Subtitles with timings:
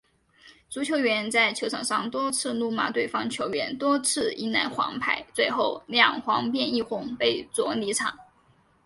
[0.67, 8.17] 足球员在球场上多次怒骂对方球员，多次迎来黄牌，最后两黄变一红，被逐离场。